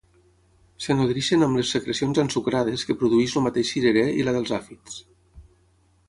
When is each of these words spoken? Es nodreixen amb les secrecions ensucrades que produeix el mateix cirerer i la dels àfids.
Es 0.83 0.87
nodreixen 0.99 1.47
amb 1.47 1.59
les 1.59 1.73
secrecions 1.75 2.19
ensucrades 2.23 2.85
que 2.91 2.95
produeix 3.01 3.35
el 3.41 3.45
mateix 3.49 3.73
cirerer 3.75 4.07
i 4.23 4.25
la 4.29 4.33
dels 4.39 4.55
àfids. 4.57 4.97